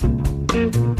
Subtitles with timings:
[0.00, 0.99] thank you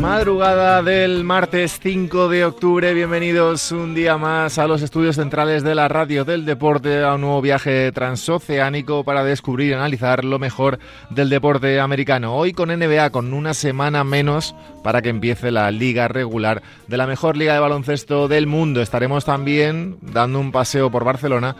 [0.00, 5.74] Madrugada del martes 5 de octubre, bienvenidos un día más a los estudios centrales de
[5.74, 10.78] la radio del deporte, a un nuevo viaje transoceánico para descubrir y analizar lo mejor
[11.10, 12.36] del deporte americano.
[12.36, 17.08] Hoy con NBA, con una semana menos para que empiece la liga regular de la
[17.08, 18.80] mejor liga de baloncesto del mundo.
[18.80, 21.56] Estaremos también dando un paseo por Barcelona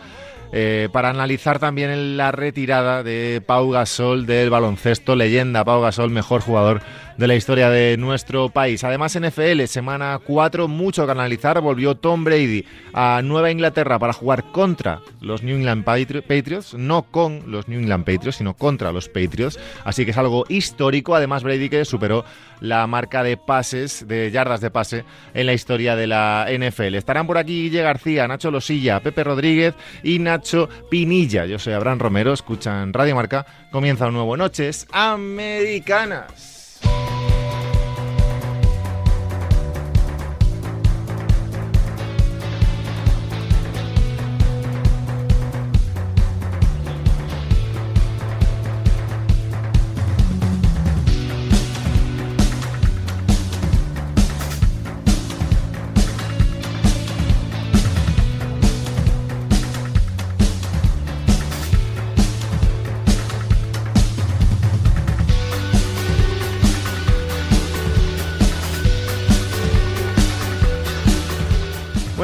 [0.51, 6.41] eh, para analizar también la retirada de Pau Gasol del baloncesto, leyenda Pau Gasol, mejor
[6.41, 6.81] jugador
[7.19, 8.81] de la historia de nuestro país.
[8.85, 11.59] Además, NFL, semana 4, mucho que analizar.
[11.59, 17.51] Volvió Tom Brady a Nueva Inglaterra para jugar contra los New England Patriots, no con
[17.51, 19.59] los New England Patriots, sino contra los Patriots.
[19.83, 21.13] Así que es algo histórico.
[21.13, 22.23] Además, Brady que superó
[22.61, 26.95] la marca de pases, de yardas de pase en la historia de la NFL.
[26.95, 31.45] Estarán por aquí Guille García, Nacho Losilla, Pepe Rodríguez y Nacho Pinilla.
[31.45, 33.45] Yo soy Abraham Romero, escuchan Radio Marca.
[33.73, 36.58] Comienza un nuevo Noches Americanas.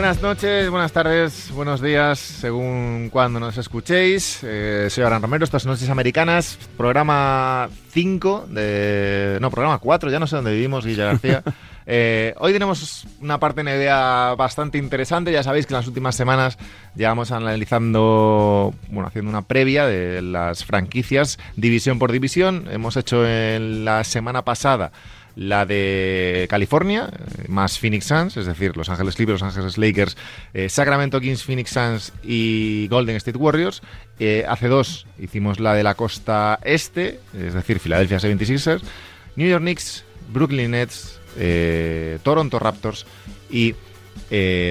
[0.06, 4.40] Buenas noches, buenas tardes, buenos días, según cuando nos escuchéis.
[4.44, 9.40] Eh, soy Abraham Romero, estas Noches Americanas, programa 5 de...
[9.42, 11.44] No, programa 4, ya no sé dónde vivimos, Guilla García.
[11.88, 15.32] Eh, hoy tenemos una parte de idea bastante interesante.
[15.32, 16.58] Ya sabéis que en las últimas semanas
[16.96, 22.68] llevamos analizando, bueno, haciendo una previa de las franquicias división por división.
[22.72, 24.92] Hemos hecho en la semana pasada
[25.36, 30.18] la de California, eh, más Phoenix Suns, es decir, Los Ángeles Clippers, Los Ángeles Lakers,
[30.54, 33.82] eh, Sacramento Kings, Phoenix Suns y Golden State Warriors.
[34.20, 38.82] Eh, hace dos hicimos la de la costa este, es decir, Philadelphia 76ers,
[39.36, 41.20] New York Knicks, Brooklyn Nets,
[42.24, 43.06] Toronto Raptors
[43.50, 43.76] y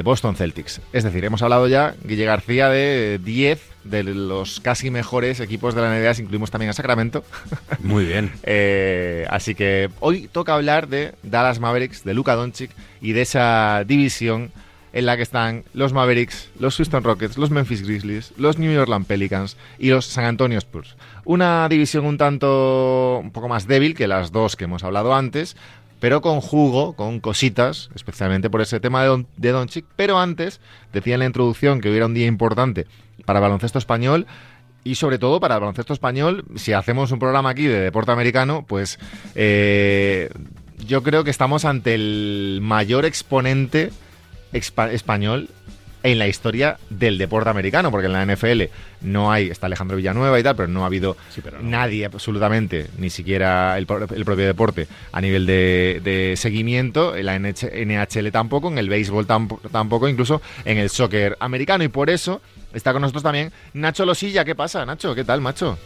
[0.05, 0.81] Boston Celtics.
[0.93, 5.82] Es decir, hemos hablado ya, Guille García, de 10 de los casi mejores equipos de
[5.82, 7.25] la NBA, incluimos también a Sacramento.
[7.81, 8.32] Muy bien.
[8.43, 13.84] Eh, así que hoy toca hablar de Dallas Mavericks, de Luka Doncic y de esa
[13.87, 14.50] división
[14.94, 19.06] en la que están los Mavericks, los Houston Rockets, los Memphis Grizzlies, los New Orleans
[19.06, 20.94] Pelicans y los San Antonio Spurs.
[21.25, 25.56] Una división un tanto un poco más débil que las dos que hemos hablado antes,
[26.04, 29.84] pero con jugo, con cositas, especialmente por ese tema de, Don, de.
[29.97, 30.60] Pero antes,
[30.92, 32.87] decía en la introducción que hubiera un día importante
[33.25, 34.26] para baloncesto español
[34.84, 38.66] y sobre todo para el baloncesto español, si hacemos un programa aquí de deporte americano,
[38.69, 38.98] pues
[39.34, 40.28] eh,
[40.87, 43.91] yo creo que estamos ante el mayor exponente
[44.53, 45.48] español
[46.04, 48.65] en la historia del deporte americano, porque en la NFL
[49.00, 51.16] no hay, está Alejandro Villanueva y tal, pero no ha habido
[51.62, 58.69] nadie absolutamente, ni siquiera el, propio deporte, a nivel de, seguimiento, en la NHL tampoco,
[58.69, 62.43] en el béisbol tampoco, incluso en el soccer americano, y por eso
[62.75, 64.44] está con nosotros también Nacho Losilla.
[64.44, 65.14] ¿Qué pasa, Nacho?
[65.14, 65.78] ¿Qué tal, macho?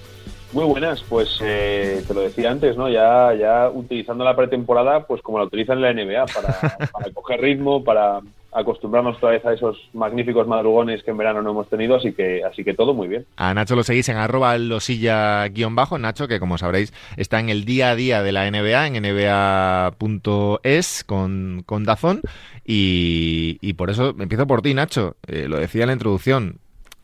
[0.53, 2.89] Muy buenas, pues eh, te lo decía antes, ¿no?
[2.89, 7.41] Ya, ya utilizando la pretemporada, pues como la utilizan en la NBA, para, para coger
[7.41, 8.21] ritmo, para
[8.61, 12.43] acostumbrarnos otra vez a esos magníficos madrugones que en verano no hemos tenido, así que,
[12.45, 13.27] así que todo muy bien.
[13.37, 17.91] A Nacho lo seguís en arroba losilla-bajo, Nacho, que como sabréis está en el día
[17.91, 22.23] a día de la NBA, en nba.es con, con Dazón,
[22.65, 25.17] y, y, por eso empiezo por ti, Nacho.
[25.27, 26.59] Eh, lo decía en la introducción,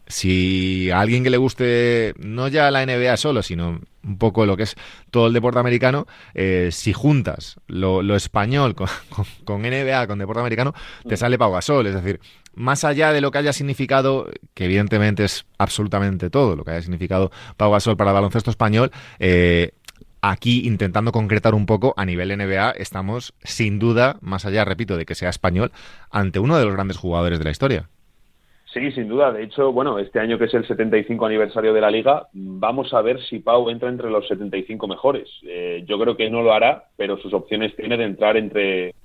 [0.07, 4.57] si a alguien que le guste no ya la NBA solo, sino un poco lo
[4.57, 4.77] que es
[5.11, 8.89] todo el deporte americano, eh, si juntas lo, español con,
[9.47, 10.75] NBA, con deporte americano,
[11.09, 11.87] te sale Pau Gasol.
[11.87, 12.21] Es decir,
[12.55, 16.83] más allá de lo que haya significado, que evidentemente es absolutamente todo lo que haya
[16.83, 19.73] significado Pau Gasol para el baloncesto español, eh,
[20.21, 25.05] aquí intentando concretar un poco a nivel NBA, estamos sin duda, más allá, repito, de
[25.05, 25.73] que sea español,
[26.11, 27.91] ante uno de los grandes jugadores de la historia.
[28.75, 29.31] Sí, sin duda.
[29.31, 33.03] De hecho, bueno, este año que es el 75 aniversario de la liga, vamos a
[33.03, 35.29] ver si Pau entra entre los 75 mejores.
[35.47, 38.97] Eh, yo creo que no lo hará, pero sus opciones tiene de entrar entre,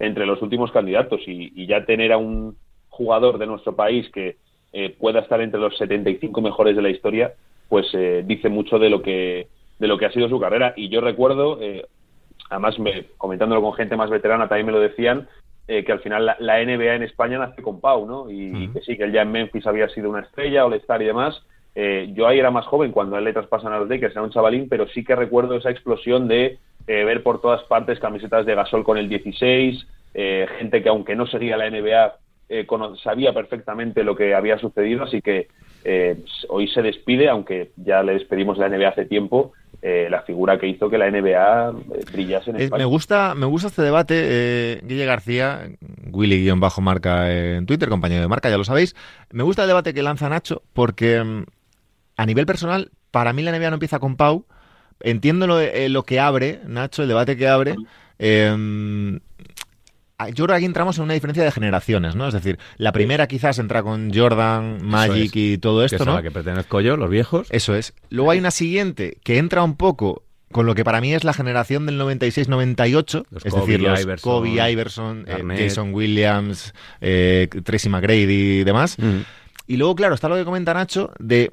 [0.00, 2.56] entre los últimos candidatos y, ya tener a un
[2.88, 4.38] jugador de nuestro país que
[4.72, 7.32] eh, pueda estar entre los 75 mejores de la historia,
[7.68, 9.46] pues eh, dice mucho de lo que
[9.78, 10.74] de lo que ha sido su carrera.
[10.76, 11.60] Y yo recuerdo,
[12.50, 15.28] además me, comentándolo con gente más veterana también me lo decían,
[15.68, 18.28] eh, que al final la, NBA en España nace con Pau, ¿no?
[18.28, 21.40] Y, que sí, que él ya en Memphis había sido una estrella, All-Star y demás.
[21.74, 24.30] Eh, yo ahí era más joven cuando él le traspasan a los Lakers, era un
[24.30, 28.54] chavalín, pero sí que recuerdo esa explosión de eh, ver por todas partes camisetas de
[28.56, 29.86] Gasol con el 16,
[30.58, 32.16] gente que aunque no seguía la NBA
[33.02, 35.48] sabía perfectamente lo que había sucedido, así que
[36.48, 39.52] hoy se despide, aunque ya le despedimos de la NBA hace tiempo,
[39.84, 42.84] eh, la figura que hizo que la NBA eh, brillase en España.
[42.84, 45.68] me gusta, me gusta este debate, eh, Guille García,
[46.12, 48.94] Willy-Marca en Twitter, compañero de marca, ya lo sabéis.
[49.32, 51.44] Me gusta el debate que lanza Nacho porque mm,
[52.16, 54.46] a nivel personal, para mí la NBA no empieza con Pau.
[55.00, 55.58] Entiendo lo,
[55.88, 57.74] lo que abre, Nacho, el debate que abre.
[60.22, 62.28] Ah, yo creo que aquí entramos en una diferencia de generaciones, ¿no?
[62.28, 66.12] Es decir, la primera quizás entra con Jordan, Magic y todo esto, que ¿no?
[66.12, 67.48] A la que pertenezco yo, los viejos.
[67.50, 67.92] Eso es.
[68.08, 70.22] Luego hay una siguiente que entra un poco
[70.52, 75.24] con lo que para mí es la generación del 96-98, es decir, los Kobe, Iverson,
[75.26, 78.98] eh, Jason Williams, eh, Tracy McGrady y demás.
[78.98, 79.20] Mm.
[79.66, 81.50] Y luego, claro, está lo que comenta Nacho de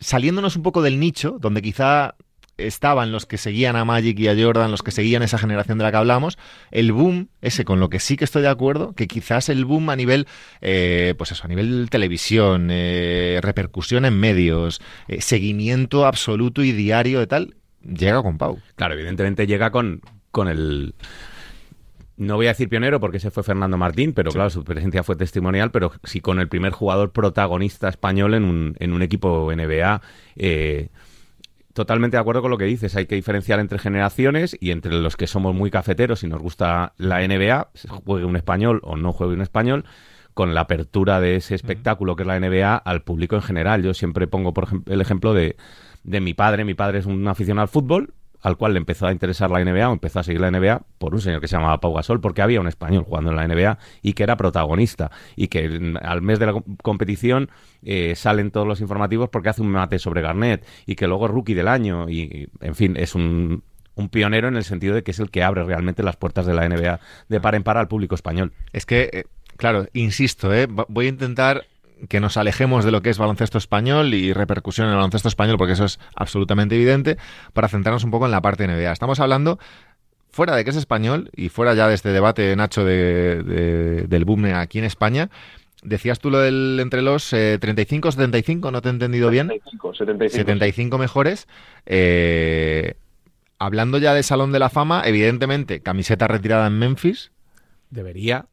[0.00, 2.16] saliéndonos un poco del nicho, donde quizá
[2.58, 5.84] estaban los que seguían a Magic y a Jordan, los que seguían esa generación de
[5.84, 6.38] la que hablamos,
[6.70, 9.90] el boom, ese con lo que sí que estoy de acuerdo, que quizás el boom
[9.90, 10.26] a nivel,
[10.60, 17.20] eh, pues eso, a nivel televisión, eh, repercusión en medios, eh, seguimiento absoluto y diario
[17.20, 18.60] de tal, llega con Pau.
[18.76, 20.00] Claro, evidentemente llega con,
[20.30, 20.94] con el
[22.16, 25.16] no voy a decir pionero porque ese fue Fernando Martín, pero claro, su presencia fue
[25.16, 30.00] testimonial, pero sí con el primer jugador protagonista español en un, en un equipo NBA.
[30.36, 30.88] Eh,
[31.72, 32.96] totalmente de acuerdo con lo que dices.
[32.96, 36.94] Hay que diferenciar entre generaciones y entre los que somos muy cafeteros y nos gusta
[36.98, 37.70] la NBA,
[38.04, 39.84] juegue un español o no juegue un español,
[40.34, 43.82] con la apertura de ese espectáculo que es la NBA al público en general.
[43.82, 45.56] Yo siempre pongo, por ejemplo, el ejemplo de,
[46.04, 46.64] de mi padre.
[46.64, 49.88] Mi padre es un aficionado al fútbol, al cual le empezó a interesar la NBA
[49.88, 52.42] o empezó a seguir la NBA por un señor que se llamaba Pau Gasol, porque
[52.42, 56.38] había un español jugando en la NBA y que era protagonista y que al mes
[56.38, 57.50] de la competición
[57.82, 61.32] eh, salen todos los informativos porque hace un mate sobre Garnett y que luego es
[61.32, 63.62] rookie del año y, en fin, es un,
[63.94, 66.54] un pionero en el sentido de que es el que abre realmente las puertas de
[66.54, 68.52] la NBA de par en par al público español.
[68.72, 69.24] Es que, eh,
[69.56, 71.64] claro, insisto, eh, voy a intentar
[72.08, 75.56] que nos alejemos de lo que es baloncesto español y repercusión en el baloncesto español,
[75.58, 77.16] porque eso es absolutamente evidente,
[77.52, 78.92] para centrarnos un poco en la parte NBA.
[78.92, 79.58] Estamos hablando
[80.30, 84.46] fuera de que es español y fuera ya de este debate, Nacho, de, del boom
[84.46, 85.30] aquí en España,
[85.82, 89.48] decías tú lo del entre los 35 eh, 75, no te he entendido bien.
[89.48, 91.46] 75, 75 mejores.
[91.86, 92.94] Eh,
[93.58, 97.32] hablando ya de Salón de la Fama, evidentemente, camiseta retirada en Memphis.
[97.90, 98.46] Debería.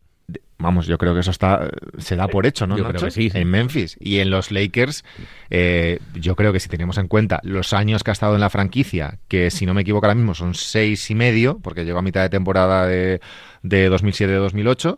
[0.62, 2.78] Vamos, yo creo que eso está se da por hecho, ¿no?
[2.78, 5.06] Yo creo que sí, En Memphis y en los Lakers,
[5.50, 8.50] eh, yo creo que si tenemos en cuenta los años que ha estado en la
[8.50, 12.02] franquicia, que si no me equivoco ahora mismo son seis y medio, porque llegó a
[12.02, 13.22] mitad de temporada de,
[13.64, 14.98] de 2007-2008,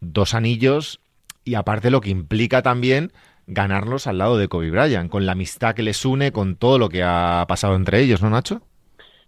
[0.00, 1.00] dos anillos
[1.44, 3.12] y aparte lo que implica también
[3.46, 6.88] ganarlos al lado de Kobe Bryant, con la amistad que les une, con todo lo
[6.88, 8.62] que ha pasado entre ellos, ¿no, Nacho?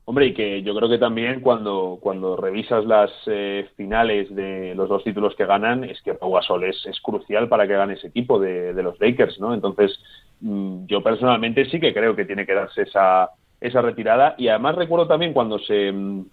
[0.08, 4.88] Hombre, y que yo creo que también cuando, cuando revisas las eh, finales de los
[4.88, 8.06] dos títulos que ganan, es que Pau Gasol es, es crucial para que gane ese
[8.06, 9.52] equipo de, de los Lakers, ¿no?
[9.52, 9.98] Entonces,
[10.42, 14.36] mm, yo personalmente sí que creo que tiene que darse esa, esa retirada.
[14.38, 16.24] Y además recuerdo también cuando se, mm,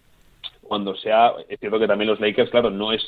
[0.62, 3.02] cuando se ha, es cierto que también los Lakers, claro, no es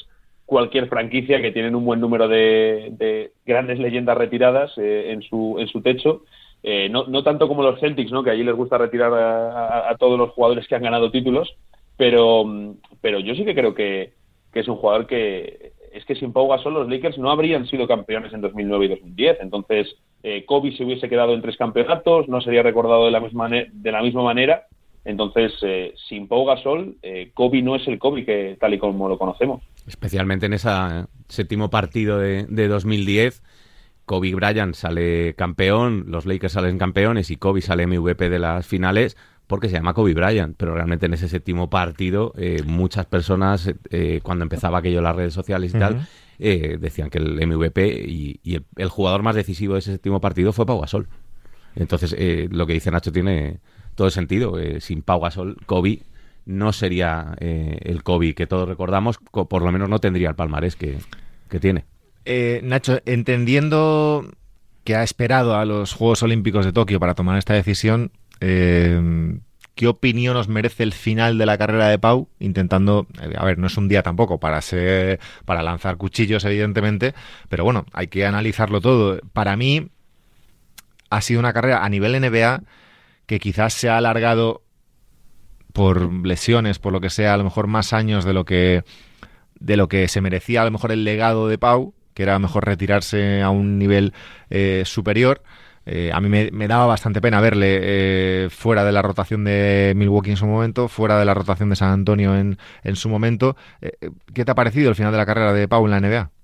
[0.48, 5.57] cualquier franquicia que tienen un buen número de, de grandes leyendas retiradas eh, en, su,
[5.60, 6.24] en su techo
[6.67, 8.24] eh, no, no, tanto como los Celtics, ¿no?
[8.24, 11.55] que allí les gusta retirar a, todos los jugadores que han ganado títulos,
[11.95, 12.43] pero,
[13.01, 14.13] pero yo sí que creo que,
[14.51, 18.34] es un jugador que es que sin Pau Gasol los Lakers no habrían sido campeones
[18.34, 19.38] en 2009 y 2010.
[19.41, 23.48] Entonces, eh, Kobe se hubiese quedado en tres campeonatos, no sería recordado de la misma,
[23.48, 24.63] de la misma manera.
[25.03, 26.95] Entonces, eh, sin Pau Gasol,
[27.36, 29.62] Kobe no es el Kobe que tal y como lo conocemos.
[29.86, 30.69] Especialmente en ese
[31.27, 33.43] séptimo partido de, de 2010
[34.05, 39.17] Kobe Bryant sale campeón, los Lakers salen campeones y Kobe sale MVP de las finales
[39.47, 44.19] porque se llama Kobe Bryant, pero realmente en ese séptimo partido eh, muchas personas, eh,
[44.24, 46.07] cuando empezaba aquello las redes sociales y tal,
[46.39, 50.65] eh, decían que el MVP y, el, jugador más decisivo de ese séptimo partido fue
[50.65, 51.07] Pau Gasol.
[51.75, 52.15] Entonces,
[52.51, 53.59] lo que dice Nacho tiene
[53.95, 54.55] todo sentido.
[54.79, 56.03] sin Pau Gasol, Kobe
[56.45, 61.00] no sería el Kobe que todos recordamos, por lo menos no tendría el palmarés que,
[61.50, 61.85] que tiene.
[62.25, 64.27] Eh, Nacho, entendiendo
[64.84, 69.39] que ha esperado a los Juegos Olímpicos de Tokio para tomar esta decisión, eh,
[69.75, 72.27] ¿qué opinión os merece el final de la carrera de Pau?
[72.39, 77.13] Intentando, eh, a ver, no es un día tampoco para ser, para lanzar cuchillos, evidentemente,
[77.50, 79.20] pero bueno, hay que analizarlo todo.
[79.34, 79.89] Para mí
[81.10, 82.63] ha sido una carrera a nivel NBA
[83.27, 84.63] que quizás se ha alargado
[85.74, 88.84] por lesiones, por lo que sea, a lo mejor más años de lo que
[89.60, 92.65] de lo que se merecía a lo mejor el legado de Pau, que era mejor
[92.65, 94.13] retirarse a un nivel
[94.50, 95.43] eh, superior.
[95.86, 100.31] Eh, a mí me, daba bastante pena verle eh, fuera de la rotación de Milwaukee
[100.31, 103.55] en su momento, fuera de la rotación de San Antonio en, en su momento.
[104.34, 106.35] ¿Qué te ha parecido el final de la carrera de Pau en la NBA?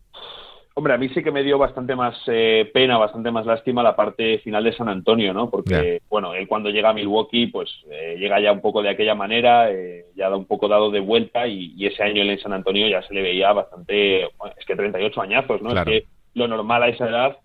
[0.73, 3.95] Hombre, a mí sí que me dio bastante más eh, pena, bastante más lástima la
[3.95, 5.49] parte final de San Antonio, ¿no?
[5.49, 9.13] Porque, bueno, él cuando llega a Milwaukee, pues eh, llega ya un poco de aquella
[9.13, 12.53] manera, eh, ya da un poco dado de vuelta y, ese año él en San
[12.53, 15.73] Antonio ya se le veía bastante, es que 38 añazos, ¿no?
[15.73, 17.37] Es que lo normal a esa edad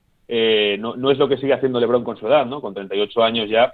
[0.79, 2.61] no, no es lo que sigue haciendo LeBron con su edad, ¿no?
[2.61, 3.73] Con 38 años ya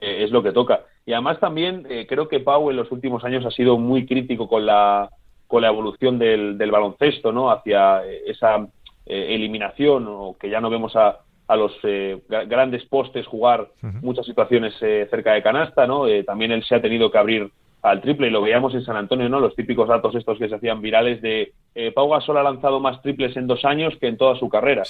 [0.00, 0.86] es lo que toca.
[1.04, 4.64] Y además también creo que Pau en los últimos años ha sido muy crítico con
[4.64, 5.10] la,
[5.46, 7.50] con la evolución del, del baloncesto, ¿no?
[7.50, 8.66] Hacia esa
[9.06, 13.68] eh, eliminación o que ya no vemos a, a los eh, grandes postes jugar
[14.00, 16.06] muchas situaciones eh, cerca de canasta, ¿no?
[16.24, 17.50] también él se ha tenido que abrir
[17.82, 19.40] al triple y lo veíamos en San Antonio, ¿no?
[19.40, 21.52] Los típicos datos estos que se hacían virales de
[21.94, 24.84] Pau Gasol ha lanzado más triples en dos años que en toda su carrera.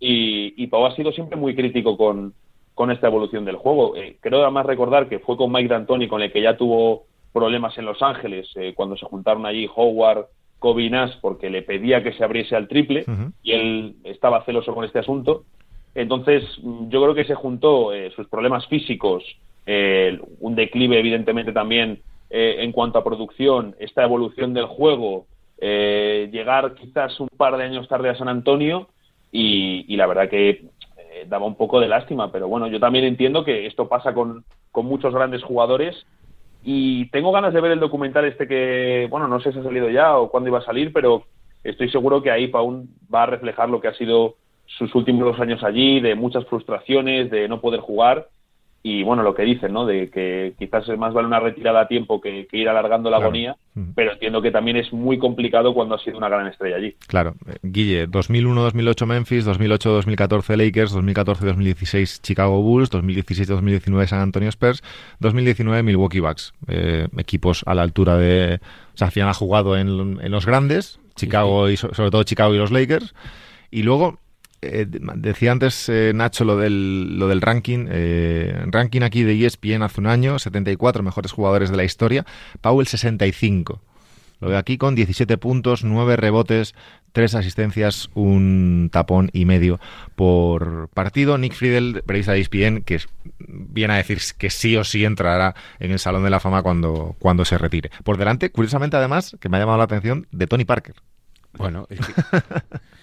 [0.00, 2.34] Y, y Pau ha sido siempre muy crítico con,
[2.74, 3.94] con esta evolución del juego.
[4.18, 7.84] creo además recordar que fue con Mike D'Antoni con el que ya tuvo problemas en
[7.84, 10.26] Los Ángeles cuando se juntaron allí Howard,
[10.60, 10.90] Kobe
[11.20, 13.04] porque le pedía que se abriese al triple
[13.42, 15.44] y él estaba celoso con este asunto.
[15.94, 19.24] Entonces, yo creo que se juntó eh, sus problemas físicos,
[20.40, 25.26] un declive evidentemente también eh, en cuanto a producción, esta evolución del juego,
[25.58, 28.88] eh, llegar quizás un par de años tarde a San Antonio
[29.32, 30.64] y, la verdad que
[31.26, 34.86] daba un poco de lástima, pero bueno, yo también entiendo que esto pasa con, con
[34.86, 36.06] muchos grandes jugadores
[36.62, 39.88] y tengo ganas de ver el documental este que, bueno, no sé si ha salido
[39.88, 41.24] ya o cuándo iba a salir, pero
[41.64, 44.36] estoy seguro que ahí Paun va a reflejar lo que ha sido
[44.66, 48.28] sus últimos años allí, de muchas frustraciones, de no poder jugar
[48.82, 49.84] y bueno, lo que dicen, ¿no?
[49.84, 53.56] De que quizás es más vale una retirada a tiempo que, ir alargando la agonía,
[53.94, 56.96] pero entiendo que también es muy complicado cuando ha sido una gran estrella allí.
[57.06, 64.82] Claro, eh, Guille, 2001-2008 Memphis, 2008-2014 Lakers, 2014-2016 Chicago Bulls, 2016-2019 San Antonio Spurs,
[65.18, 68.60] 2019 Milwaukee Bucks, eh, equipos a la altura de,
[68.94, 72.54] o sea, al final ha jugado en, en los grandes, Chicago y sobre todo Chicago
[72.54, 73.14] y los Lakers,
[73.70, 74.18] y luego
[74.62, 77.86] eh, decía antes eh, Nacho lo del, lo del ranking.
[77.90, 82.26] Eh, ranking aquí de ESPN hace un año, 74 mejores jugadores de la historia.
[82.60, 83.80] Powell 65.
[84.40, 86.74] Lo veo aquí con 17 puntos, 9 rebotes,
[87.12, 89.78] 3 asistencias, un tapón y medio
[90.16, 91.36] por partido.
[91.36, 93.00] Nick Friedel, periodista de ESPN, que
[93.38, 97.16] viene a decir que sí o sí entrará en el Salón de la Fama cuando,
[97.18, 97.90] cuando se retire.
[98.02, 100.94] Por delante, curiosamente además, que me ha llamado la atención, de Tony Parker.
[101.52, 102.12] Bueno, es que...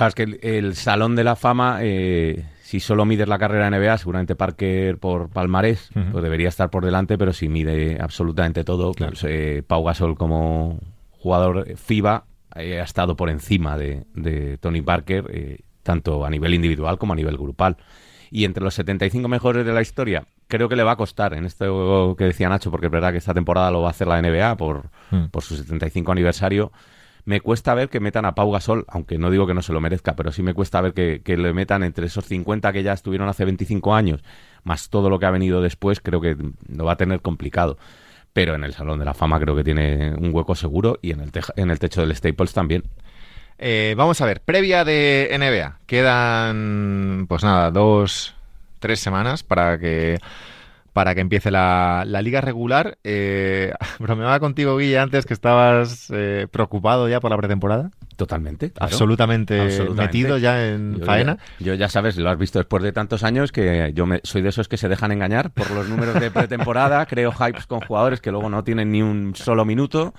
[0.00, 3.78] Claro, es que el, Salón de la Fama, eh, si solo mides la carrera de
[3.78, 8.92] NBA, seguramente Parker por palmarés, pues debería estar por delante, pero si mide absolutamente todo,
[8.94, 10.78] pues, eh, Pau Gasol como
[11.10, 12.24] jugador FIBA
[12.56, 17.36] eh, ha estado por encima de, Tony Parker, tanto a nivel individual como a nivel
[17.36, 17.76] grupal.
[18.30, 21.44] Y entre los 75 mejores de la historia, creo que le va a costar en
[21.44, 24.22] esto que decía Nacho, porque es verdad que esta temporada lo va a hacer la
[24.22, 25.26] NBA por, mm.
[25.26, 26.72] por su 75 aniversario
[27.24, 29.80] me cuesta ver que metan a Pau Gasol, aunque no digo que no se lo
[29.80, 33.28] merezca, pero sí me cuesta ver que, le metan entre esos 50 que ya estuvieron
[33.28, 34.22] hace 25 años,
[34.64, 36.36] más todo lo que ha venido después, creo que
[36.68, 37.78] lo va a tener complicado.
[38.32, 41.20] Pero en el Salón de la Fama creo que tiene un hueco seguro y en
[41.20, 42.84] el, en el techo del Staples también.
[43.58, 45.80] Eh, vamos a ver, previa de NBA.
[45.86, 48.34] Quedan, pues nada, dos,
[48.78, 50.18] tres semanas para que
[50.92, 52.98] para que empiece la, liga regular.
[53.04, 57.90] Eh, bromeaba contigo, Guille, antes que estabas eh, preocupado ya por la pretemporada.
[58.16, 58.72] Totalmente.
[58.78, 61.38] Absolutamente, metido ya en faena.
[61.58, 64.50] yo ya sabes, lo has visto después de tantos años que yo me, soy de
[64.50, 67.06] esos que se dejan engañar por los números de pretemporada.
[67.10, 70.14] creo hypes con jugadores que luego no tienen ni un solo minuto.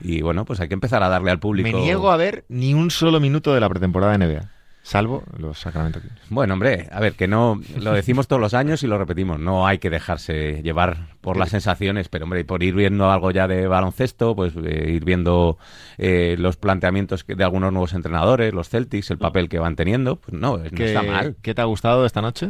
[0.00, 1.68] Y bueno, pues hay que empezar a darle al público.
[1.68, 4.59] Me niego a ver ni un solo minuto de la pretemporada de NBA.
[4.82, 8.86] Salvo los Sacramento Bueno, hombre, a ver, que no lo decimos todos los años y
[8.86, 9.38] lo repetimos.
[9.38, 13.46] No hay que dejarse llevar por las sensaciones, pero hombre, por ir viendo algo ya
[13.46, 15.58] de baloncesto, pues eh, ir viendo
[15.98, 20.32] eh, los planteamientos de algunos nuevos entrenadores, los Celtics, el papel que van teniendo, pues
[20.32, 21.36] no, no está mal.
[21.42, 22.48] ¿Qué te ha gustado esta noche?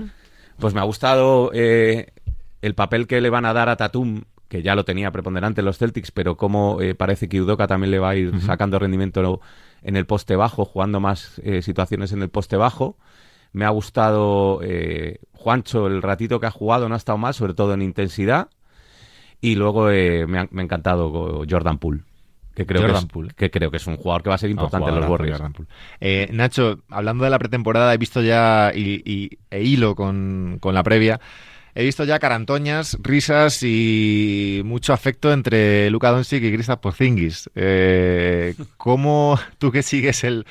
[0.59, 2.13] Pues me ha gustado eh,
[2.63, 5.65] el papel que le van a dar a Tatum que ya lo tenía preponderante en
[5.65, 9.41] los Celtics, pero como eh, parece que Udoka también le va a ir sacando rendimiento
[9.81, 12.99] en el poste bajo, jugando más eh, situaciones en el poste bajo.
[13.53, 17.55] Me ha gustado eh, Juancho el ratito que ha jugado, no ha estado mal, sobre
[17.55, 18.49] todo en intensidad.
[19.41, 22.03] Y luego me ha, encantado Jordan Poole.
[22.53, 24.91] Que creo, que es, que creo que es un jugador que va a ser importante
[24.91, 25.41] en los Warriors.
[26.33, 31.21] Nacho, hablando de la pretemporada, he visto ya y, e hilo con, con la previa
[31.75, 37.51] he visto ya carantoñas, risas y mucho afecto entre Luka Doncic y Kristaps Porzingis.
[37.55, 40.45] Eh, ¿Cómo tú que sigues el,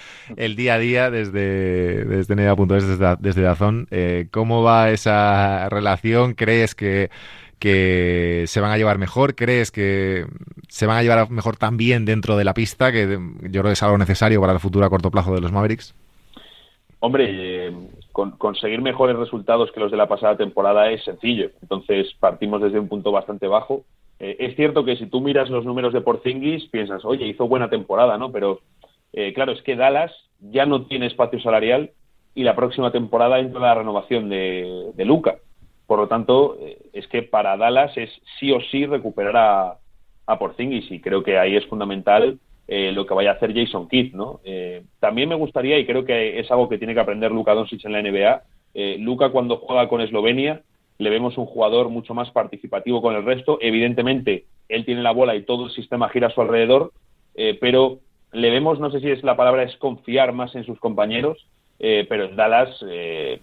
[0.56, 6.34] día a día desde, desde desde, desde Dazón, eh, cómo va esa relación?
[6.34, 7.10] ¿Crees que,
[7.60, 9.36] que se van a llevar mejor?
[9.36, 10.26] ¿Crees que
[10.70, 13.84] se van a llevar mejor también dentro de la pista, que yo creo que es
[13.84, 15.94] algo necesario para el futuro a corto plazo de los Mavericks?
[17.02, 17.72] Hombre,
[18.38, 21.52] conseguir mejores resultados que los de la pasada temporada es sencillo.
[21.62, 23.84] Entonces partimos desde un punto bastante bajo.
[24.20, 27.70] Eh, es cierto que si tú miras los números de Porzingis piensas, oye, hizo buena
[27.70, 28.32] temporada, ¿no?
[28.32, 28.60] Pero
[29.14, 31.92] eh, claro, es que Dallas ya no tiene espacio salarial
[32.36, 35.38] y la próxima temporada entra la renovación de, de Luca.
[35.88, 36.56] Por lo tanto,
[36.94, 39.78] es que para Dallas es sí o sí recuperar a,
[40.28, 42.38] a Porzingis y creo que ahí es fundamental
[42.72, 44.42] eh, lo que vaya a hacer Jason Kidd, ¿no?
[44.44, 47.84] Eh, también me gustaría, y creo que es algo que tiene que aprender Luka Doncic
[47.84, 48.44] en la NBA,
[48.76, 50.62] eh, Luka cuando juega con Eslovenia
[51.00, 53.58] le vemos un jugador mucho más participativo con el resto.
[53.60, 56.92] Evidentemente, él tiene la bola y todo el sistema gira a su alrededor,
[57.62, 58.00] pero
[58.34, 61.48] le vemos, no sé si es la palabra, es confiar más en sus compañeros,
[61.80, 63.40] pero en Dallas es,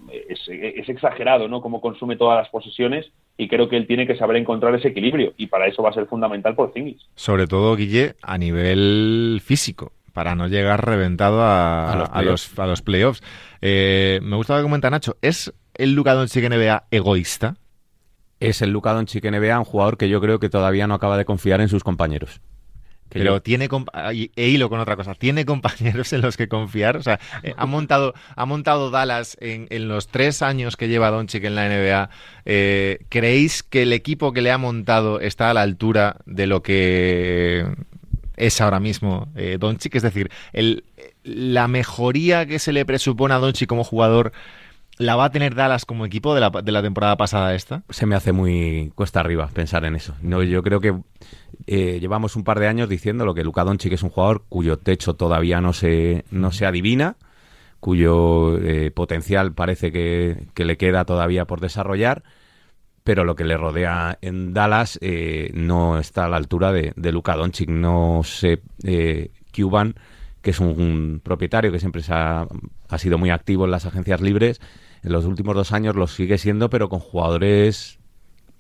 [0.49, 1.61] es, exagerado, ¿no?
[1.61, 5.33] Cómo consume todas las posesiones y creo que él tiene que saber encontrar ese equilibrio
[5.37, 7.03] y para eso va a ser fundamental por Zingis.
[7.15, 13.23] Sobre todo, Guille, a nivel físico para no llegar reventado a, los, a, los, playoffs.
[13.61, 15.19] Eh, me gusta lo que comenta Nacho.
[15.21, 17.57] ¿Es el Luka Doncic NBA egoísta?
[18.41, 21.27] Es el Luka Doncic NBA un jugador que yo creo que todavía no acaba de
[21.27, 22.41] confiar en sus compañeros.
[23.09, 23.69] Pero tiene
[24.37, 26.97] e hilo con otra cosa, tiene compañeros en los que confiar.
[26.97, 31.45] O sea, eh, ha montado, ha montado Dallas en, los tres años que lleva Doncic
[31.45, 32.11] en la NBA.
[32.45, 36.63] Eh, ¿Creéis que el equipo que le ha montado está a la altura de lo
[36.63, 37.67] que
[38.37, 39.95] es ahora mismo eh, Doncic?
[39.95, 40.85] Es decir, el,
[41.23, 44.33] la mejoría que se le presupone a Doncic como jugador
[44.99, 47.83] ¿La va a tener Dallas como equipo de la, de la, temporada pasada esta?
[47.91, 50.15] Se me hace muy cuesta arriba pensar en eso.
[50.23, 50.95] No, yo creo que
[51.67, 54.79] eh, llevamos un par de años diciendo lo que Luka Doncic es un jugador cuyo
[54.79, 57.17] techo todavía no se, no se adivina,
[57.79, 62.23] cuyo eh, potencial parece que, le queda todavía por desarrollar,
[63.05, 67.13] pero lo que le rodea en Dallas eh, no está a la altura de, de
[67.13, 67.69] Luka Doncic.
[67.69, 68.63] No sé,
[69.55, 69.95] Cuban,
[70.41, 72.47] que es un, propietario que siempre ha,
[72.89, 74.61] ha sido muy activo en las agencias libres,
[75.03, 77.99] en los últimos dos años lo sigue siendo, pero con jugadores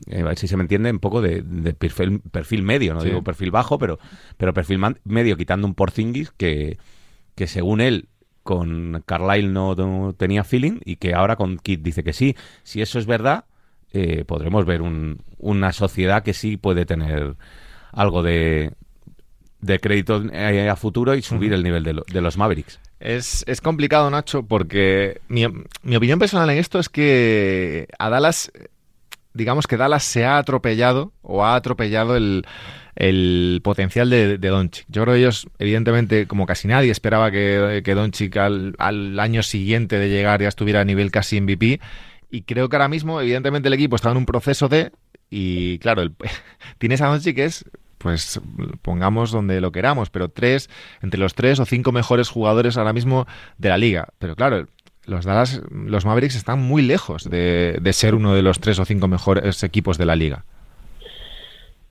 [0.06, 1.42] eh, a ver si se me entiende, un poco de,
[1.74, 3.98] perfil, perfil, medio, no digo perfil bajo, pero,
[4.36, 6.78] pero perfil medio, quitando un Porzingis que,
[7.34, 8.08] que según él
[8.42, 12.36] con Carlyle no, tenía feeling y que ahora con Kit dice que sí.
[12.62, 13.46] Si eso es verdad,
[13.92, 14.82] eh, podremos ver
[15.38, 17.34] una sociedad que sí puede tener
[17.90, 18.74] algo de,
[19.60, 22.78] de crédito eh, a futuro y subir el nivel de, de los Mavericks.
[22.98, 28.50] Es, complicado, Nacho, porque mi, opinión personal en esto es que a Dallas,
[29.34, 34.86] digamos que Dallas se ha atropellado o ha atropellado el, potencial de, de Doncic.
[34.88, 39.42] Yo creo que ellos, evidentemente, como casi nadie esperaba que, que Doncic al, al año
[39.42, 41.80] siguiente de llegar ya estuviera a nivel casi MVP.
[42.30, 44.92] Y creo que ahora mismo, evidentemente, el equipo está en un proceso de.
[45.28, 46.14] Y claro, el,
[46.78, 47.64] tienes a Doncic que es
[48.06, 48.40] pues
[48.82, 50.70] pongamos donde lo queramos, pero tres,
[51.02, 53.26] entre los tres o cinco mejores jugadores ahora mismo
[53.58, 54.10] de la liga.
[54.20, 54.68] Pero claro,
[55.06, 59.08] los Dallas, los Mavericks están muy lejos de, ser uno de los tres o cinco
[59.08, 60.44] mejores equipos de la liga.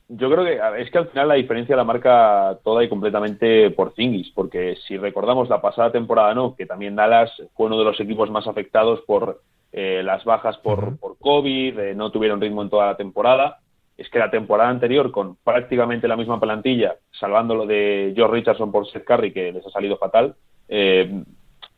[0.07, 3.91] Yo creo que es que al final la diferencia la marca toda y completamente por
[3.93, 7.99] Zingis, porque si recordamos la pasada temporada, no, que también Dallas fue uno de los
[7.99, 9.41] equipos más afectados por
[9.73, 13.59] eh, las bajas por, por COVID, eh, no tuvieron ritmo en toda la temporada
[13.97, 18.71] es que la temporada anterior, con prácticamente la misma plantilla, salvando lo de George Richardson
[18.71, 20.35] por Seth Curry, que les ha salido fatal,
[20.67, 21.23] eh,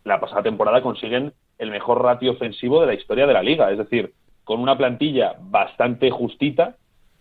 [0.03, 3.71] la pasada temporada consiguen el mejor ratio ofensivo de la historia de la liga.
[3.71, 6.75] Es decir, con una plantilla bastante justita,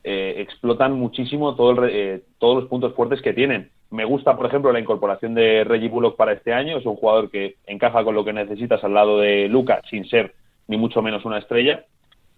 [0.04, 1.56] eh, explotan muchísimo
[1.88, 3.70] eh, todos los puntos fuertes que tienen.
[3.90, 6.78] Me gusta, por ejemplo, la incorporación de Reggie Bullock para este año.
[6.78, 10.35] Es un jugador que encaja con lo que necesitas al lado de Luca, sin ser
[10.68, 11.85] ni mucho menos una estrella.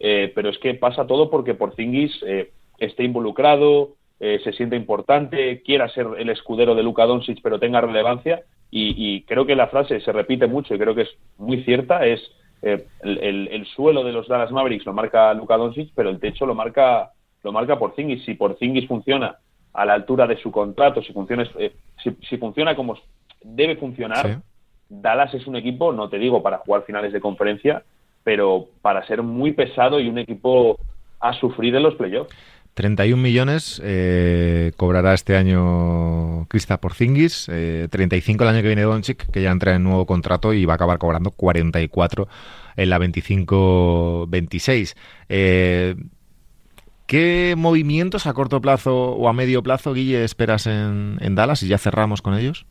[0.01, 5.63] Eh, pero es que pasa todo porque Porzingis eh, esté involucrado, eh, se siente importante,
[5.63, 8.43] quiera ser el escudero de Luka Doncic, pero tenga relevancia.
[8.71, 12.21] Y, creo que la frase se repite mucho y creo que es muy cierta, es
[12.61, 17.13] el, suelo de los Dallas Mavericks lo marca Luka Doncic, pero el techo lo marca
[17.43, 18.25] lo marca Porzingis.
[18.25, 19.39] Si Porzingis funciona
[19.73, 22.97] a la altura de su contrato, si funciona, eh, si, funciona como
[23.43, 24.41] debe funcionar,
[24.89, 27.85] Dallas es un equipo, no te digo para jugar finales de conferencia,
[28.25, 30.79] pero para ser muy pesado y un equipo
[31.21, 32.35] a sufrir en los playoffs.
[32.79, 39.29] 31 millones eh, cobrará este año Krista Porzingis, eh, 35 el año que viene Doncic,
[39.33, 42.29] que ya entra en nuevo contrato y va a acabar cobrando 44
[42.77, 44.95] en la 25-26.
[45.29, 45.97] Eh,
[47.07, 51.69] ¿Qué movimientos a corto plazo o a medio plazo, Guille, esperas en, en Dallas y
[51.69, 52.65] ya cerramos con ellos?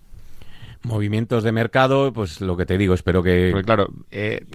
[0.88, 3.50] Movimientos de mercado, pues lo que te digo, espero que...
[3.52, 4.46] Porque claro, eh,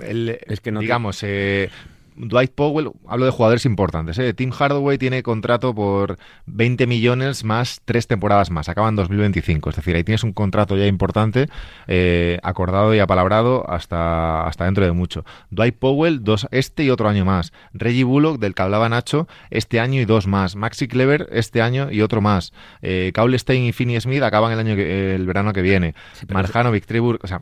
[0.47, 1.71] es que no digamos, eh,
[2.17, 4.19] Dwight Powell, hablo de jugadores importantes.
[4.19, 4.35] ¿eh?
[4.35, 8.69] Tim Hardaway tiene contrato por 20 millones más tres temporadas más.
[8.69, 9.71] Acaba en 2025.
[9.71, 11.49] Es decir, ahí tienes un contrato ya importante,
[11.87, 15.25] eh, acordado y apalabrado hasta, hasta dentro de mucho.
[15.51, 17.53] Dwight Powell, dos, este y otro año más.
[17.73, 20.57] Reggie Bullock, del que hablaba Nacho, este año y dos más.
[20.57, 22.53] Maxi Clever, este año y otro más.
[22.83, 25.95] Eh, Stein y Finney Smith acaban el año el verano que viene.
[26.13, 27.41] Sí, Marjano, o sea,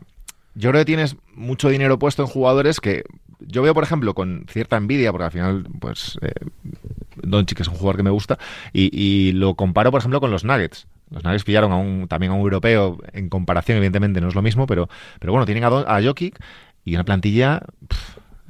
[0.55, 3.03] yo creo que tienes mucho dinero puesto en jugadores que
[3.47, 6.33] yo veo, por ejemplo, con cierta envidia, porque al final, pues, eh,
[7.21, 8.37] Doncic es un jugador que me gusta,
[8.73, 10.87] y, lo comparo, por ejemplo, con los Nuggets.
[11.09, 14.41] Los Nuggets pillaron a un, también a un europeo, en comparación, evidentemente, no es lo
[14.41, 16.39] mismo, pero, pero bueno, tienen a, a Jokic
[16.85, 17.61] y una plantilla...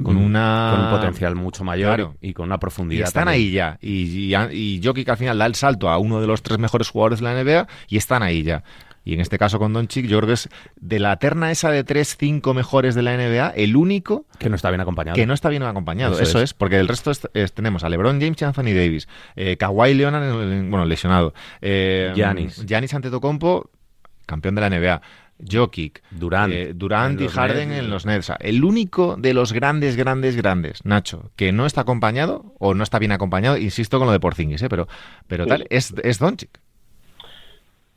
[0.01, 3.01] con mm, una con un potencial mucho mayor y con una profundidad.
[3.01, 3.77] Y están ahí ya.
[3.81, 6.89] Y, y, y Jokic al final da el salto a uno de los tres mejores
[6.89, 8.63] jugadores de la NBA y están ahí ya.
[9.03, 11.83] Y en este caso con Doncic, yo creo que es de la terna esa de
[11.83, 15.15] 3, 5 mejores de la NBA, el único que no está bien acompañado.
[15.15, 16.53] Que no está bien acompañado, eso, es.
[16.53, 17.11] porque el resto
[17.53, 22.63] tenemos a LeBron James y Anthony Davis, eh, Kawhi Leonard, bueno, lesionado, eh, Giannis.
[22.65, 23.71] Giannis Antetokounmpo,
[24.25, 25.01] campeón de la NBA.
[25.49, 28.31] Jokic, Durant, eh, Durant y Harden en los Nets.
[28.39, 32.99] el único de los grandes, grandes, grandes, Nacho, que no está acompañado o no está
[32.99, 34.69] bien acompañado, insisto con lo de Porzingis, ¿eh?
[34.69, 34.87] pero,
[35.27, 36.59] pero tal, es, es Doncic.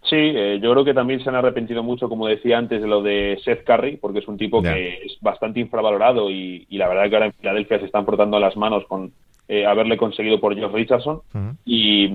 [0.04, 3.02] Sí, eh, yo creo que también se han arrepentido mucho, como decía antes, de lo
[3.02, 7.16] de Seth Curry, porque es un tipo que es bastante infravalorado y, la verdad que
[7.16, 9.12] ahora en Filadelfia se están portando las manos con
[9.48, 11.22] eh, haberle conseguido por Josh Richardson.
[11.64, 12.12] y,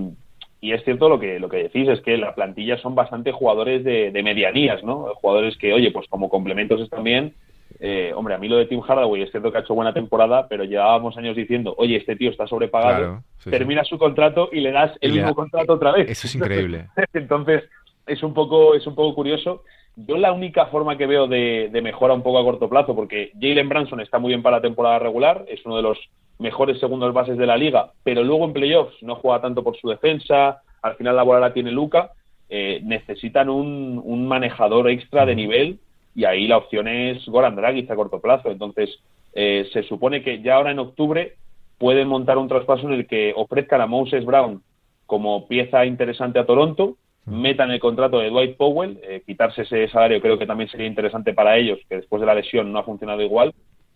[0.61, 4.11] es cierto lo que, lo que decís, es que la plantilla son bastante jugadores de,
[4.23, 5.07] medianías, ¿no?
[5.15, 7.33] Jugadores que, oye, pues como complementos están bien.
[7.79, 10.47] Eh, hombre, a mí lo de Tim Hardaway es cierto que ha hecho buena temporada,
[10.47, 14.91] pero llevábamos años diciendo, oye, este tío está sobrepagado, termina su contrato y le das
[15.01, 16.09] el mismo contrato otra vez.
[16.09, 16.87] Eso es increíble.
[17.13, 17.63] Entonces,
[18.09, 19.63] es un poco, es un poco curioso.
[19.95, 23.69] Yo la única forma que veo de, mejora un poco a corto plazo, porque Jalen
[23.69, 25.97] Branson está muy bien para la temporada regular, es uno de los
[26.39, 29.89] mejores segundos bases de la liga, pero luego en playoffs no juega tanto por su
[29.89, 32.11] defensa, al final la bola la tiene Luca,
[32.49, 35.79] eh, necesitan un, manejador extra de nivel
[36.15, 38.49] y ahí la opción es Goran Dragic a corto plazo.
[38.49, 38.99] Entonces,
[39.33, 41.35] eh, se supone que ya ahora en octubre
[41.77, 44.63] pueden montar un traspaso en el que ofrezcan a Moses Brown
[45.05, 46.97] como pieza interesante a Toronto,
[47.29, 51.33] metan el contrato de Dwight Powell, eh, quitarse ese salario creo que también sería interesante
[51.33, 53.53] para ellos, que después de la lesión no ha funcionado igual,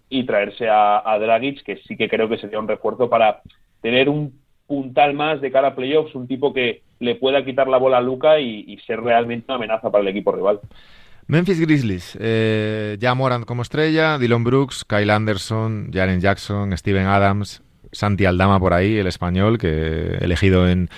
[0.09, 3.41] y traerse a, Dragic, que sí que creo que sería un refuerzo para
[3.81, 7.77] tener un puntal más de cara a playoffs, un tipo que le pueda quitar la
[7.77, 10.59] bola a Luca y, ser realmente una amenaza para el equipo rival.
[11.27, 17.63] Memphis Grizzlies, eh, ya Morant como estrella, Dylan Brooks, Kyle Anderson, Jaren Jackson, Steven Adams,
[17.93, 20.89] Santi Aldama por ahí, el español, que elegido en,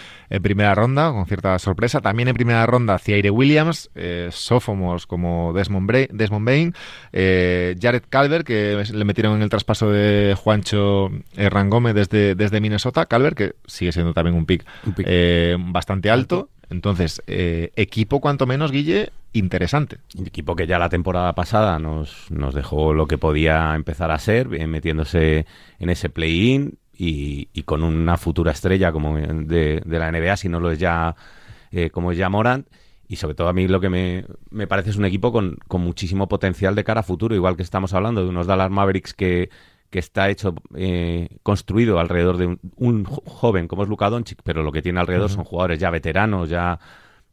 [0.41, 2.01] primera ronda, con cierta sorpresa.
[2.01, 6.73] También en primera ronda, Ciaire Williams, eh, Sófomos como Desmond, Desmond Bain,
[7.13, 13.05] eh, Jared Calvert, que le metieron en el traspaso de Juancho Rangome desde, desde Minnesota.
[13.05, 14.65] Calvert, que sigue siendo también un pick,
[14.99, 16.49] eh, bastante alto.
[16.69, 19.97] Entonces, eh, equipo cuanto menos, Guille, interesante.
[20.25, 24.47] Equipo que ya la temporada pasada nos, nos dejó lo que podía empezar a ser,
[24.49, 25.45] metiéndose
[25.79, 30.71] en ese play-in y, con una futura estrella como de, la NBA, si no lo
[30.71, 31.15] es ya
[31.71, 32.67] eh, como es ya Morant.
[33.07, 35.81] Y sobre todo a mí lo que me, me parece es un equipo con, con,
[35.81, 39.49] muchísimo potencial de cara a futuro, igual que estamos hablando de unos Dallas Mavericks que,
[39.89, 44.71] que está hecho, eh, construido alrededor de un, joven como es Luka Doncic, pero lo
[44.71, 46.79] que tiene alrededor son jugadores ya veteranos, ya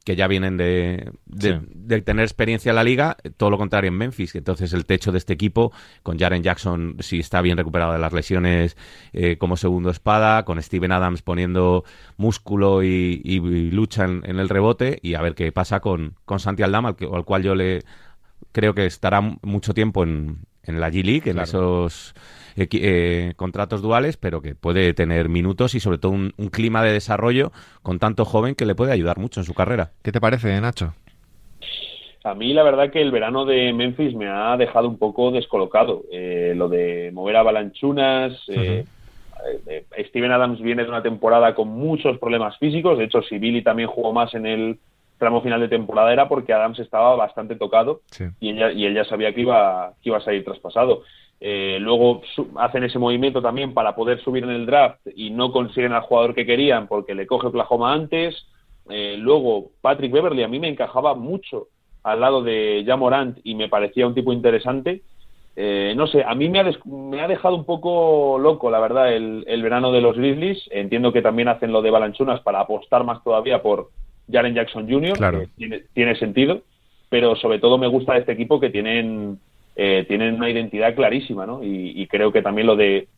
[0.05, 4.35] que ya vienen de, de, tener experiencia en la liga, todo lo contrario en Memphis.
[4.35, 8.13] Entonces el techo de este equipo, con Jaren Jackson, si está bien recuperado de las
[8.13, 8.77] lesiones
[9.13, 11.85] eh, como segundo espada, con Steven Adams poniendo
[12.17, 13.21] músculo y,
[13.73, 17.25] lucha en, el rebote, y a ver qué pasa con, con Santi Aldama, al, al
[17.25, 17.83] cual yo le
[18.53, 22.15] creo que estará mucho tiempo en, en la G-League, en esos
[22.57, 27.53] eh, contratos duales, pero que puede tener minutos y sobre todo un, clima de desarrollo
[27.83, 29.91] con tanto joven que le puede ayudar mucho en su carrera.
[30.03, 30.95] ¿Qué te parece, Nacho?
[32.25, 36.03] A mí la verdad que el verano de Memphis me ha dejado un poco descolocado.
[36.13, 38.85] Eh, lo de mover a Balanchunas, eh,
[39.67, 42.99] Eh, Steven Adams viene de una temporada con muchos problemas físicos.
[42.99, 44.79] De hecho, si Billy también jugó más en el
[45.19, 48.01] tramo final de temporada era porque Adams estaba bastante tocado
[48.41, 51.03] y, ella, y él ya sabía que iba, que iba a salir traspasado.
[51.45, 52.23] Eh, luego
[52.57, 56.37] hacen ese movimiento también para poder subir en el draft y no consiguen al jugador
[56.37, 58.47] que querían porque le coge Oklahoma antes.
[58.89, 61.69] Eh, luego Patrick Beverly a mí me encajaba mucho
[62.05, 65.03] al lado de Jamorant y me parecía un tipo interesante.
[65.57, 69.13] Eh, no sé, a mí me ha, me ha, dejado un poco loco, la verdad,
[69.13, 70.69] el, el, verano de los Grizzlies.
[70.71, 73.91] Entiendo que también hacen lo de Balanchunas para apostar más todavía por,
[74.31, 75.43] Jaren Jackson Jr., claro.
[75.57, 76.63] tiene, tiene, sentido,
[77.09, 79.39] pero sobre todo me gusta este equipo que tienen,
[79.77, 81.63] eh, tienen una identidad clarísima, ¿no?
[81.63, 83.09] Y, y, creo que también lo de,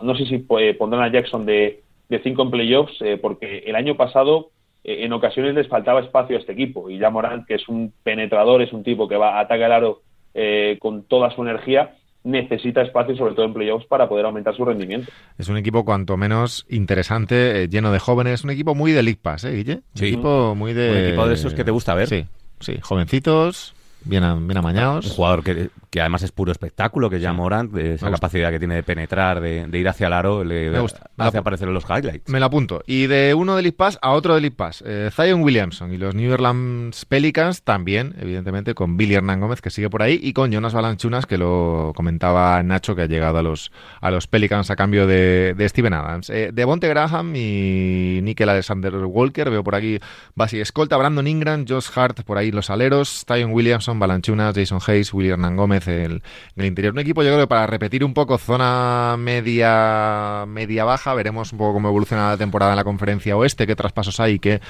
[0.00, 3.76] no sé si eh, pondrán a Jackson de, de cinco en playoffs, eh, porque el
[3.76, 4.50] año pasado
[4.84, 7.92] eh, en ocasiones les faltaba espacio a este equipo, y ya Morant, que es un
[8.02, 10.02] penetrador, es un tipo que va a atacar el aro
[10.34, 14.64] eh, con toda su energía, necesita espacio, sobre todo en playoffs, para poder aumentar su
[14.64, 15.10] rendimiento.
[15.38, 19.20] Es un equipo cuanto menos interesante, eh, lleno de jóvenes, un equipo muy de League
[19.20, 19.80] Pass, ¿eh, Guille?
[19.94, 20.04] Sí.
[20.04, 20.90] Un equipo muy de...
[20.90, 22.08] Un equipo de esos que te gusta ver.
[22.08, 22.26] Sí,
[22.60, 25.06] sí, jovencitos, bien, bien amañados.
[25.06, 28.58] Un jugador que, que, además es puro espectáculo, que ya Morant, de esa capacidad que
[28.58, 31.10] tiene de penetrar, de, de ir hacia el aro, le me gusta.
[31.18, 32.28] hace aparecer en los highlights.
[32.28, 32.82] Me lo apunto.
[32.86, 34.82] Y de uno de League Pass a otro de League Pass.
[34.86, 39.70] Eh, Zion Williamson y los New Orleans Pelicans también, evidentemente, con Billy Hernán Gómez, que
[39.70, 43.42] sigue por ahí, y con Jonas Balanchunas, que lo comentaba Nacho, que ha llegado a
[43.42, 46.30] los, a los Pelicans a cambio de, de Steven Adams.
[46.30, 49.98] Eh, Devonte Graham y Nickel Alexander Walker, veo por aquí
[50.34, 55.12] Basi Escolta, Brandon Ingram, Josh Hart, por ahí los aleros, Zion Williamson, Balanchunas, Jason Hayes,
[55.12, 56.22] Willy Hernán Gómez, el,
[56.56, 56.92] el interior.
[56.92, 61.58] Un equipo, yo creo que para repetir un poco zona media media baja, veremos un
[61.58, 64.60] poco cómo evoluciona la temporada en la conferencia oeste, qué traspasos hay y qué,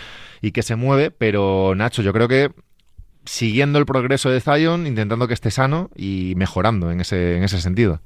[0.41, 2.51] y qué se mueve, pero Nacho, yo creo que
[3.25, 7.61] siguiendo el progreso de Zion, intentando que esté sano y mejorando en ese, en ese
[7.61, 8.01] sentido.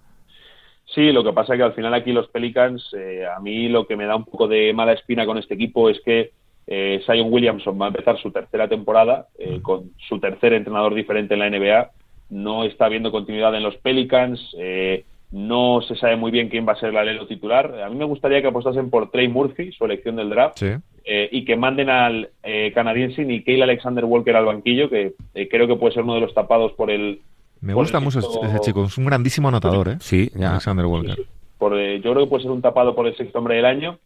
[0.94, 3.86] Sí, lo que pasa es que al final aquí los Pelicans, eh, a mí lo
[3.86, 6.32] que me da un poco de mala espina con este equipo es que
[6.66, 11.34] eh, Zion Williamson va a empezar su tercera temporada eh, con su tercer entrenador diferente
[11.34, 11.90] en la NBA
[12.30, 16.72] no está habiendo continuidad en los Pelicans, eh, no se sabe muy bien quién va
[16.72, 17.82] a ser el alelo titular.
[17.82, 20.68] A mí me gustaría que apostasen por Trey Murphy, su elección del draft, sí.
[21.04, 25.66] eh, y que manden al eh, canadiense Nikhil Alexander Walker al banquillo, que eh, creo
[25.66, 27.20] que puede ser uno de los tapados por el...
[27.60, 28.44] Me gusta mucho sexto...
[28.44, 29.96] ese chico, es un grandísimo anotador, ¿eh?
[30.00, 30.52] Sí, ya.
[30.52, 31.16] Alexander Walker.
[31.58, 33.98] Por, eh, yo creo que puede ser un tapado por el sexto hombre del año,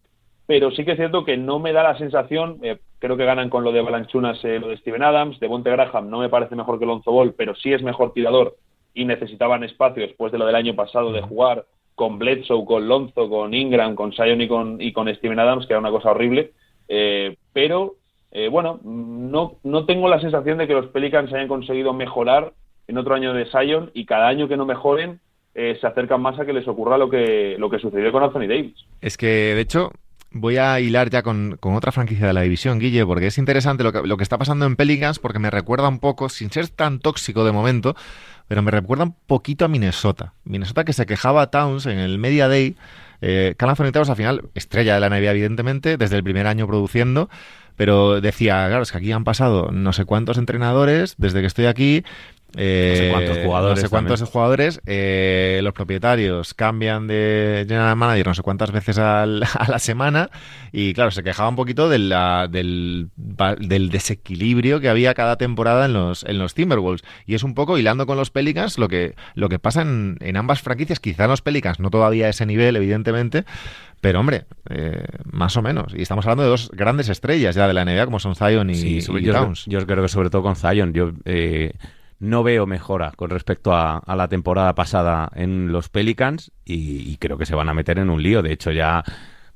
[0.46, 3.50] pero sí que es cierto que no me da la sensación, eh, creo que ganan
[3.50, 6.54] con lo de Balanchunas, eh, lo de Steven Adams, de Monte Graham no me parece
[6.54, 8.56] mejor que Lonzo Ball, pero sí es mejor tirador
[8.94, 13.28] y necesitaban espacio después de lo del año pasado de jugar con Bledsoe, con Lonzo,
[13.28, 16.52] con Ingram, con Sion y con, y con Steven Adams, que era una cosa horrible,
[16.88, 17.94] eh, pero
[18.32, 22.52] eh, bueno, no, no tengo la sensación de que los Pelicans hayan conseguido mejorar
[22.86, 25.20] en otro año de Sion y cada año que no mejoren
[25.54, 28.46] eh, se acercan más a que les ocurra lo que, lo que sucedió con Anthony
[28.46, 28.76] Davis.
[29.00, 29.90] Es que, de hecho,
[30.33, 33.83] voy a hilar ya con, con, otra franquicia de la división, Guille, porque es interesante
[33.83, 36.69] lo que, lo que está pasando en Pelicans, porque me recuerda un poco, sin ser
[36.69, 37.97] tan tóxico de momento,
[38.49, 40.35] pero me recuerda un poquito a Minnesota.
[40.45, 42.77] Minnesota que se quejaba a Towns en el Media Day.
[43.21, 47.29] Eh, Carl Towns, al final, estrella de la NBA, evidentemente, desde el primer año produciendo,
[47.77, 51.66] pero decía, claro, es que aquí han pasado no sé cuántos entrenadores desde que estoy
[51.66, 52.05] aquí
[52.56, 53.76] eh, no sé cuántos jugadores.
[53.76, 54.32] No sé cuántos también.
[54.32, 54.80] jugadores.
[54.86, 60.30] Eh, los propietarios cambian de general manager no sé cuántas veces al, a la semana.
[60.72, 65.86] Y claro, se quejaba un poquito de la, del, del, desequilibrio que había cada temporada
[65.86, 67.02] en los, en los Timberwolves.
[67.26, 70.36] Y es un poco hilando con los Pelicans lo que, lo que pasa en, en
[70.36, 71.00] ambas franquicias.
[71.00, 73.44] Quizá en los Pelicans no todavía a ese nivel, evidentemente.
[74.00, 75.92] Pero hombre, eh, más o menos.
[75.94, 78.74] Y estamos hablando de dos grandes estrellas ya de la NBA, como son Zion y,
[78.74, 79.66] sí, y yo, Towns.
[79.66, 80.94] Yo creo que sobre todo con Zion.
[80.94, 81.72] Yo eh,
[82.20, 87.16] no veo mejora con respecto a, a, la temporada pasada en los Pelicans y, y,
[87.16, 88.42] creo que se van a meter en un lío.
[88.42, 89.02] De hecho, ya,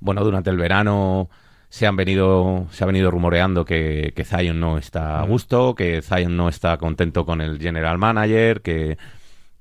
[0.00, 1.29] bueno, durante el verano
[1.68, 6.03] se han venido, se ha venido rumoreando que, que Zion no está a gusto, que
[6.03, 8.96] Zion no está contento con el general manager, que,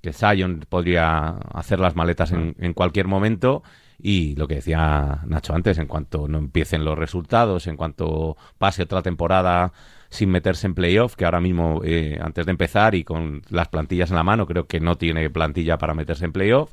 [0.01, 3.63] que Zion podría hacer las maletas en, en cualquier momento.
[3.97, 8.83] Y lo que decía Nacho antes, en cuanto no empiecen los resultados, en cuanto pase
[8.83, 9.73] otra temporada
[10.13, 14.11] sin meterse en playoff, que ahora mismo, eh, antes de empezar y con las plantillas
[14.11, 16.71] en la mano, creo que no tiene plantilla para meterse en playoff,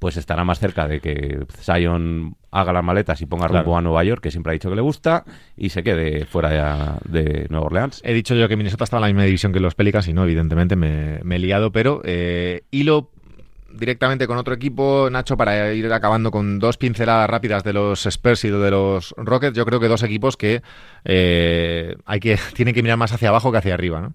[0.00, 3.76] pues estará más cerca de que Zion haga las maletas y ponga rumbo claro.
[3.76, 5.24] a Nueva York, que siempre ha dicho que le gusta,
[5.56, 8.00] y se quede fuera de, de, Nueva Orleans.
[8.04, 10.24] He dicho yo que Minnesota estaba en la misma división que los Pelicans y no,
[10.24, 13.10] evidentemente me, me he liado, pero eh, hilo
[13.72, 18.44] directamente con otro equipo, Nacho, para ir acabando con dos pinceladas rápidas de los Spurs
[18.44, 19.56] y de los Rockets.
[19.56, 20.62] Yo creo que dos equipos que
[21.04, 24.12] eh, hay que tienen que mirar más hacia abajo que hacia arriba, ¿no?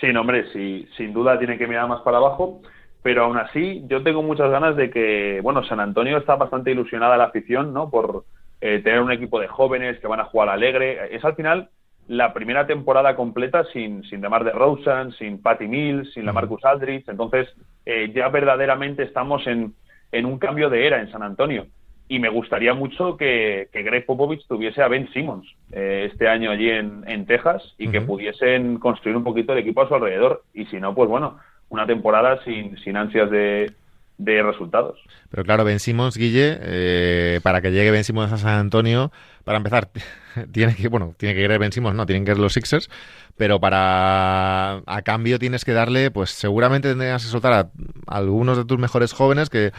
[0.00, 2.60] Sí, no, hombre, sí, sin duda tienen que mirar más para abajo.
[3.02, 7.16] pero aún así yo tengo muchas ganas de que, bueno, San Antonio está bastante ilusionada
[7.16, 7.88] la afición, ¿no?
[7.88, 8.24] Por
[8.60, 11.14] eh, tener un equipo de jóvenes que van a jugar alegre.
[11.14, 11.70] Es al final
[12.08, 16.64] la primera temporada completa sin, sin Demar de Rosen, sin Patty Mills, sin la Marcus
[16.64, 17.08] Aldridge.
[17.08, 17.48] Entonces,
[17.84, 19.74] eh, ya verdaderamente estamos en,
[20.12, 21.66] en un cambio de era en San Antonio.
[22.08, 26.52] Y me gustaría mucho que, que Greg Popovich tuviese a Ben Simmons eh, este año
[26.52, 30.42] allí en, en Texas y que pudiesen construir un poquito el equipo a su alrededor.
[30.54, 31.38] Y si no, pues bueno,
[31.68, 33.72] una temporada sin, sin ansias de,
[34.18, 34.98] de resultados.
[35.30, 39.12] Pero claro, Ben Simmons, Guille, eh, para que llegue Ben Simmons a San Antonio,
[39.44, 39.90] para empezar,
[40.52, 42.88] tiene que, bueno, tiene que querer Ben Simmons, no, tienen que ir los Sixers,
[43.36, 47.70] pero para, a cambio tienes que darle, pues seguramente tendrías que soltar a,
[48.06, 49.72] algunos de tus mejores jóvenes que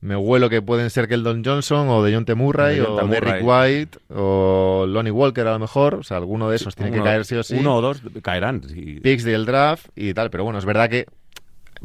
[0.00, 2.34] me huelo que pueden ser Keldon Johnson o de John T.
[2.34, 6.74] Murray o Derrick White o Lonnie Walker a lo mejor, o sea, alguno de esos
[6.74, 7.56] tiene que caer sí o sí.
[7.58, 8.60] Uno o dos caerán.
[9.02, 11.06] Picks del draft y tal, pero bueno, es verdad que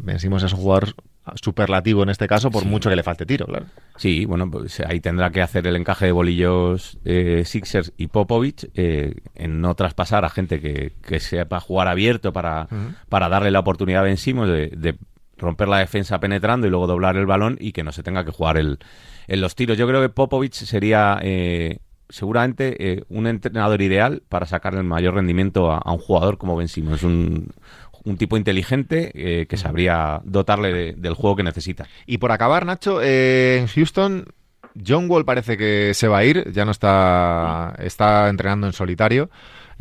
[0.04, 0.96] Ben Simmons es un jugador
[1.36, 3.66] superlativo en este caso, por mucho que le falte tiro, claro.
[3.98, 8.70] Sí, bueno, pues ahí tendrá que hacer el encaje de bolillos eh, Sixers y Popovich
[8.74, 12.68] eh, en no traspasar a gente que, que sepa jugar abierto para,
[13.10, 14.96] para darle la oportunidad a Ben Simmons de,
[15.38, 18.32] romper la defensa penetrando y luego doblar el balón y que no se tenga que
[18.32, 18.78] jugar el,
[19.30, 19.78] en los tiros.
[19.78, 25.72] Yo creo que Popovich sería eh, seguramente un entrenador ideal para sacar el mayor rendimiento
[25.72, 27.04] a, un jugador como Ben Simmons.
[27.04, 27.54] Un,
[28.06, 31.88] un tipo inteligente eh, que sabría dotarle del juego que necesita.
[32.06, 34.26] Y por acabar, Nacho, eh, en Houston,
[34.86, 39.30] John Wall parece que se va a ir, ya no está, está entrenando en solitario.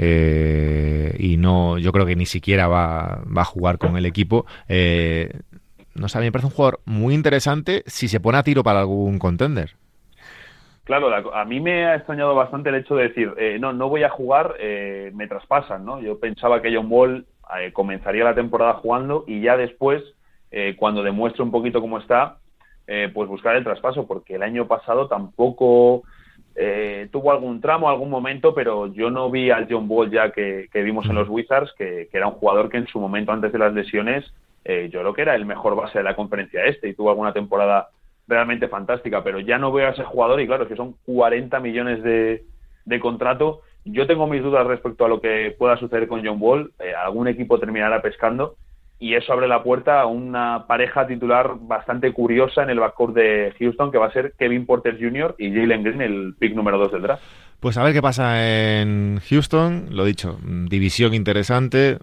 [0.01, 4.47] Eh, y no, yo creo que ni siquiera va, va a jugar con el equipo.
[4.69, 8.63] no sé, a mí me parece un jugador muy interesante si se pone a tiro
[8.63, 9.75] para algún contender.
[10.85, 14.09] Claro, a mí me ha extrañado bastante el hecho de decir, no, no voy a
[14.09, 14.55] jugar,
[15.13, 16.01] me traspasan, ¿no?
[16.01, 20.03] Yo pensaba que John Wall eh, comenzaría la temporada jugando y ya después,
[20.51, 22.37] eh, cuando demuestre un poquito cómo está,
[22.87, 26.03] eh, pues buscar el traspaso, porque el año pasado tampoco
[27.13, 31.07] tuvo algún tramo, algún momento, pero yo no vi al John Ball ya que, vimos
[31.07, 34.25] en los Wizards, que, era un jugador que en su momento antes de las lesiones,
[34.65, 37.91] yo creo que era el mejor base de la conferencia este y tuvo alguna temporada
[38.27, 41.61] realmente fantástica, pero ya no veo a ese jugador y claro, es que son 40
[41.61, 42.43] millones de,
[42.85, 46.73] de contrato yo tengo mis dudas respecto a lo que pueda suceder con John Wall.
[46.79, 48.57] Eh, algún equipo terminará pescando
[49.01, 53.55] y eso abre la puerta a una pareja titular bastante curiosa en el backcourt de
[53.59, 55.37] Houston, que va a ser Kevin Porter Jr.
[55.39, 57.23] y Jalen Green, el pick número 2 del draft.
[57.61, 59.89] Pues a ver qué pasa en Houston.
[59.91, 61.99] Lo dicho, división interesante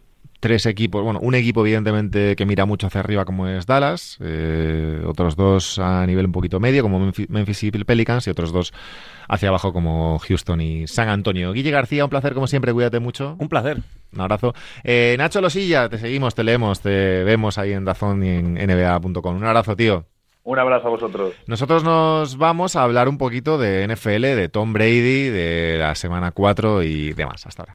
[0.45, 5.01] tres equipos, bueno, un equipo evidentemente que mira mucho hacia arriba como es Dallas, eh,
[5.03, 8.71] otros dos a nivel un poquito medio como Memphis y Pelicans y otros dos
[9.27, 11.51] hacia abajo como Houston y San Antonio.
[11.51, 13.35] Guille García, un placer como siempre, cuídate mucho.
[13.39, 13.79] Un placer.
[14.13, 14.53] Un abrazo.
[14.83, 19.37] Eh, Nacho Losilla, te seguimos, te leemos, te vemos ahí en Dazón y en nba.com.
[19.37, 20.05] Un abrazo, tío.
[20.43, 21.33] Un abrazo a vosotros.
[21.47, 26.29] Nosotros nos vamos a hablar un poquito de NFL, de Tom Brady, de la semana
[26.29, 27.47] 4 y demás.
[27.47, 27.73] Hasta ahora.